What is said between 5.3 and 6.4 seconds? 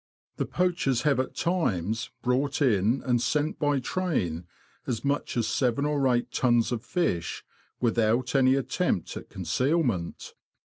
as YARMOUTH TO LOWESTOFT. 31 seven or eight